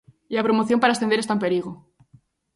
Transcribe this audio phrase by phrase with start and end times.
[0.33, 1.71] E a promoción para ascender está en perigo.